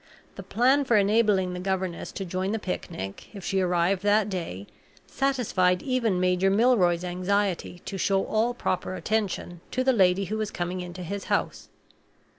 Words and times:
The 0.33 0.41
plan 0.41 0.83
for 0.83 0.97
enabling 0.97 1.53
the 1.53 1.59
governess 1.59 2.11
to 2.13 2.25
join 2.25 2.53
the 2.53 2.57
picnic, 2.57 3.29
if 3.35 3.45
she 3.45 3.61
arrived 3.61 4.01
that 4.01 4.29
day, 4.29 4.65
satisfied 5.05 5.83
even 5.83 6.19
Major 6.19 6.49
Milroy's 6.49 7.03
anxiety 7.03 7.83
to 7.85 7.99
show 7.99 8.25
all 8.25 8.55
proper 8.55 8.95
attention 8.95 9.61
to 9.69 9.83
the 9.83 9.93
lady 9.93 10.25
who 10.25 10.39
was 10.39 10.49
coming 10.49 10.81
into 10.81 11.03
his 11.03 11.25
house. 11.25 11.69